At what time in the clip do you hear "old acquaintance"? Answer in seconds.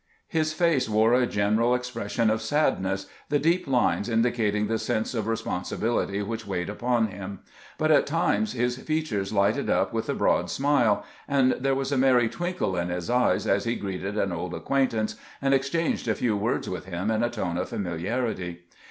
14.31-15.17